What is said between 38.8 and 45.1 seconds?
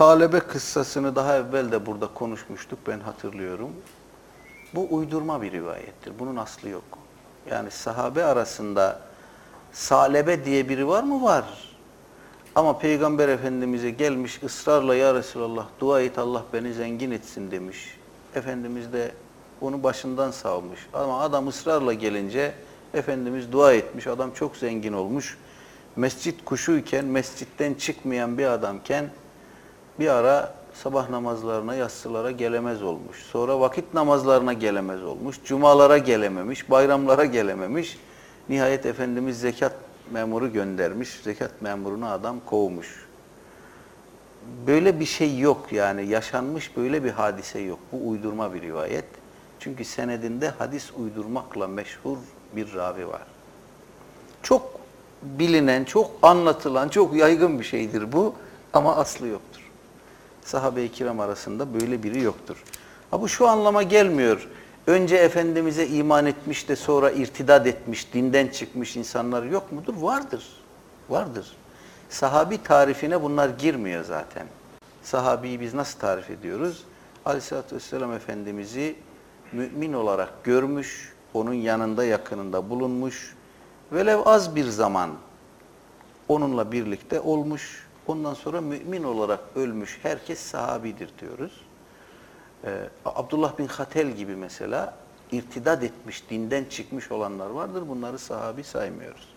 Efendimiz zekat memuru göndermiş. Zekat memurunu adam kovmuş. Böyle bir